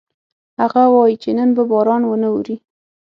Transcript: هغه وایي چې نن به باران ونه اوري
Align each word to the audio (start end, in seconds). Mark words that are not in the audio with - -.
هغه 0.61 0.81
وایي 0.95 1.15
چې 1.23 1.29
نن 1.37 1.49
به 1.55 1.63
باران 1.71 2.01
ونه 2.05 2.27
اوري 2.33 2.55